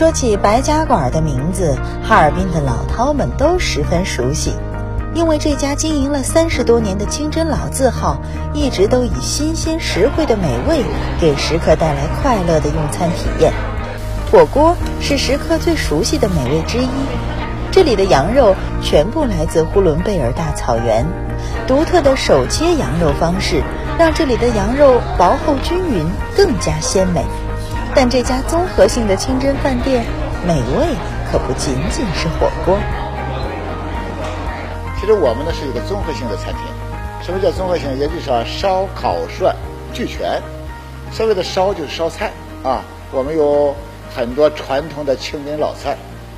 [0.00, 4.54] 说起白家馆的名字，哈尔滨的老饕们都十分熟悉，
[5.12, 8.16] 因为这家经营了三十多年的清真老字号，
[8.54, 10.82] 一直都以新鲜实惠的美味
[11.20, 13.52] 给食客带来快乐的用餐体验。
[14.32, 16.88] 火锅是食客最熟悉的美味之一，
[17.70, 21.04] 这里的羊肉全部来自呼伦贝尔大草原，
[21.66, 23.62] 独特的手切羊肉方式
[23.98, 27.22] 让这里的羊肉薄厚均匀，更加鲜美。
[27.94, 30.04] 但这家综合性的清真饭店，
[30.46, 30.86] 美味
[31.30, 32.78] 可不仅仅是火锅。
[34.98, 36.62] 其实我们呢是一个综合性的餐厅。
[37.22, 37.90] 什么叫综合性？
[37.98, 39.54] 也就是说烧烤涮
[39.92, 40.40] 俱全。
[41.12, 42.30] 所谓的烧就是烧菜
[42.62, 42.82] 啊，
[43.12, 43.74] 我们有
[44.14, 45.96] 很多传统的清真老菜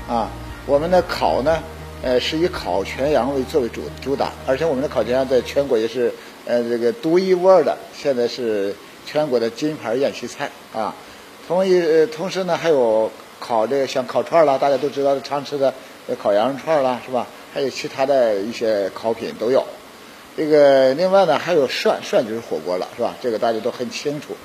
[0.08, 0.28] 啊。
[0.64, 1.58] 我们的烤呢，
[2.02, 6.12] 呃，是以烤全羊为作为主主打，而且我们的烤全羊在全国也是
[6.46, 10.94] 呃这个独一无二的，现在是全国的金牌宴席菜啊。
[11.48, 15.74] 同一同时呢，还有烤这个像烤串啦，大家都知道的常吃的
[16.08, 17.26] 呃烤羊肉串啦，是吧？
[17.52, 19.64] 还有其他的一些烤品都有。
[20.36, 23.14] 这个另外呢，还有涮涮就是火锅了，是吧？
[23.20, 24.36] 这个大家都很清楚。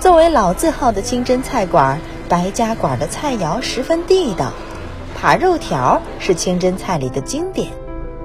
[0.00, 4.52] 作为老字号的清真菜馆，白家馆的菜肴十分地道。
[5.22, 7.70] 扒肉条是清真菜里的经典，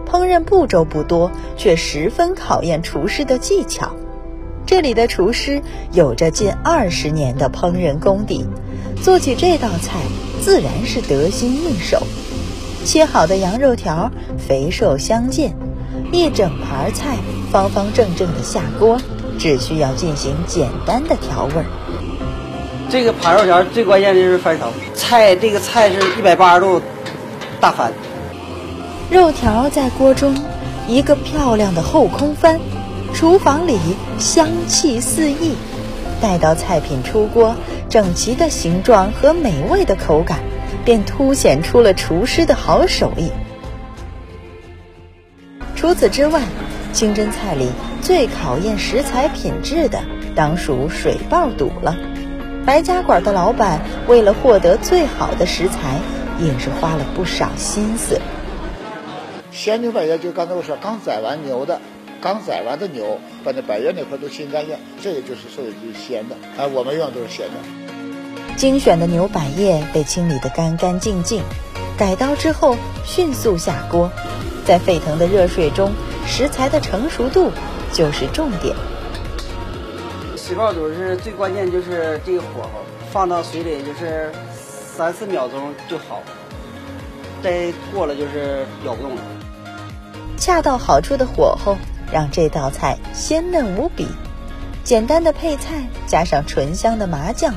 [0.05, 3.95] 烹饪步骤不多，却十分考验厨师的技巧。
[4.69, 8.45] 这里的厨师有着近二十年的烹饪功底，
[9.01, 9.97] 做起这道菜
[10.43, 12.03] 自然是得心应手。
[12.85, 15.57] 切好的羊肉条肥瘦相间，
[16.11, 17.17] 一整盘菜
[17.51, 19.01] 方方正正的下锅，
[19.39, 21.65] 只需要进行简单的调味儿。
[22.91, 26.79] 这个扒肉条最关键的就是翻炒菜，这个菜是一百八十度
[27.59, 27.91] 大翻，
[29.09, 30.35] 肉条在锅中
[30.87, 32.59] 一个漂亮的后空翻。
[33.13, 33.77] 厨房里
[34.17, 35.55] 香气四溢，
[36.21, 37.55] 待到菜品出锅，
[37.89, 40.39] 整齐的形状和美味的口感，
[40.85, 43.29] 便凸显出了厨师的好手艺。
[45.75, 46.41] 除此之外，
[46.93, 47.69] 清真菜里
[48.01, 50.01] 最考验食材品质的，
[50.33, 51.97] 当属水爆肚了。
[52.65, 55.99] 白家馆的老板为了获得最好的食材，
[56.39, 58.21] 也是花了不少心思。
[59.51, 61.81] 鲜牛百叶就刚才我说刚宰完牛的。
[62.21, 66.35] 刚宰完的牛，把那百叶那块都清干净，这个就是所谓就是鲜的。
[66.61, 68.55] 啊，我们用的都是鲜的。
[68.57, 71.41] 精选的牛百叶被清理得干干净净，
[71.97, 72.75] 改刀之后
[73.05, 74.11] 迅速下锅，
[74.65, 75.91] 在沸腾的热水中，
[76.27, 77.51] 食材的成熟度
[77.93, 78.75] 就是重点。
[80.35, 86.21] 水爆肚是最关键，就是这个火候，放到水里就是三四秒钟就好，
[87.41, 89.21] 再过了就是咬不动了。
[90.37, 91.77] 恰到好处的火候。
[92.11, 94.07] 让这道菜鲜嫩无比，
[94.83, 97.53] 简单的配菜加上醇香的麻酱，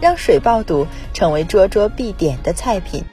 [0.00, 3.04] 让水爆肚成为桌桌必点的菜品。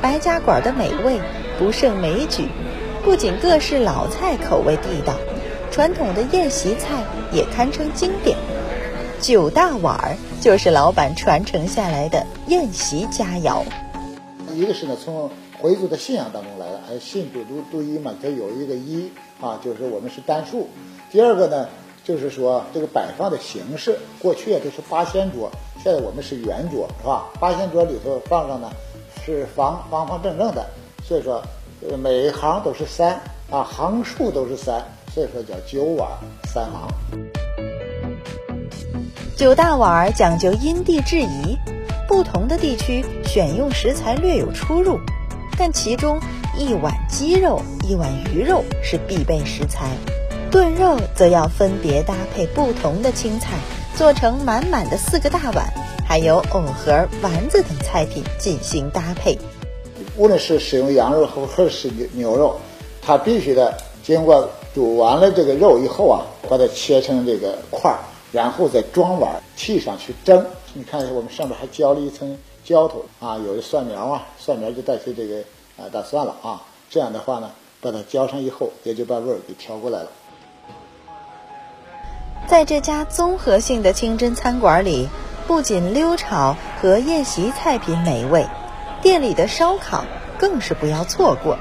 [0.00, 1.20] 白家馆的美味
[1.58, 2.48] 不胜枚举，
[3.04, 5.14] 不仅各式老菜口味地道，
[5.70, 8.36] 传统的宴席菜也堪称经典。
[9.20, 13.64] 九大碗儿就是老板传承下来的宴席佳肴。
[14.58, 15.30] 一个是呢，从
[15.60, 19.08] 回族的信仰当中来的，哎信主独独一嘛，它有一个一
[19.40, 20.68] 啊，就是我们是单数。
[21.12, 21.68] 第二个呢，
[22.02, 25.48] 就是说这个摆放的形式，过去啊都是八仙桌，
[25.80, 27.26] 现在我们是圆桌，是吧？
[27.38, 28.68] 八仙桌里头放上呢
[29.24, 30.66] 是方方方正正的，
[31.04, 31.40] 所以说
[31.96, 33.12] 每一行都是三
[33.50, 34.82] 啊，行数都是三，
[35.14, 36.10] 所以说叫九碗
[36.52, 36.88] 三行。
[39.36, 41.56] 九大碗讲究因地制宜。
[42.08, 44.98] 不同的地区选用食材略有出入，
[45.58, 46.18] 但其中
[46.56, 49.90] 一碗鸡肉、一碗鱼肉是必备食材，
[50.50, 53.58] 炖肉则要分别搭配不同的青菜，
[53.94, 55.70] 做成满满的四个大碗，
[56.06, 59.38] 还有藕盒、丸子等菜品进行搭配。
[60.16, 62.58] 无论是使用羊肉或或是牛肉，
[63.02, 67.98] 它必须的经过煮完了这个肉以后啊，把它切成这个块儿，
[68.32, 70.46] 然后再装碗沏上去蒸。
[70.74, 75.38] 你看，我们上面还浇了一层浇头啊，有的蒜苗啊，蒜苗就代替这个
[75.76, 76.62] 啊大蒜了啊。
[76.90, 80.08] 这样的话呢，把它浇上以后，也就把味儿给调过来了。
[82.46, 85.08] 在这家综合性的清真餐馆里，
[85.46, 88.46] 不仅溜炒和宴席菜品美味，
[89.02, 90.04] 店里的烧烤
[90.38, 91.58] 更是不要错过。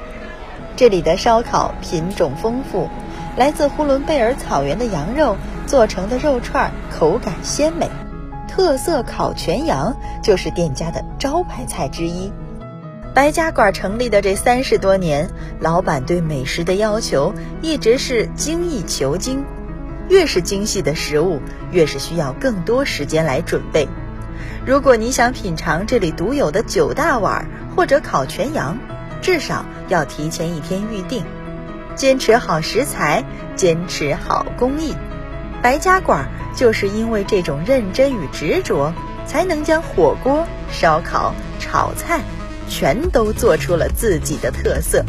[0.76, 2.88] 这里的烧烤品种丰富，
[3.36, 5.36] 来自呼伦贝尔草原的羊肉
[5.68, 7.88] 做成的肉串口感鲜美。
[8.48, 12.32] 特色烤全羊就是店家的招牌菜之一。
[13.14, 15.30] 白家馆成立的这三十多年，
[15.60, 19.46] 老板对美食的要求一直是精益求精。
[20.10, 21.42] 越是精细的食物，
[21.72, 23.88] 越是需要更多时间来准备。
[24.66, 28.78] 如果你想品尝这里独有的九大碗或者烤全羊，
[29.22, 31.24] 至少要提前一天预定。
[31.96, 33.24] 坚持好食材，
[33.56, 34.96] 坚持好工艺，
[35.68, 38.94] 白家馆就是因为这种认真与执着，
[39.26, 42.22] 才能将火锅、烧烤、炒菜
[42.70, 45.04] 全都做出了自己的特色。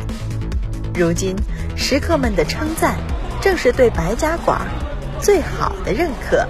[0.96, 1.36] 如今，
[1.76, 2.96] 食客们的称赞，
[3.40, 4.62] 正是对白家馆
[5.20, 6.44] 最好的认可。